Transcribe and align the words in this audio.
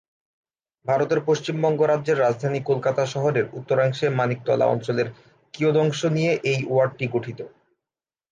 ভারতের 0.85 1.19
পশ্চিমবঙ্গ 1.27 1.79
রাজ্যের 1.83 2.17
রাজধানী 2.17 2.59
কলকাতা 2.63 3.03
শহরের 3.05 3.45
উত্তরাংশে 3.53 4.07
মানিকতলা 4.19 4.65
অঞ্চলের 4.65 5.07
কিয়দংশ 5.53 5.99
নিয়ে 6.15 6.31
এই 6.51 6.59
ওয়ার্ডটি 6.65 7.05
গঠিত। 7.07 7.39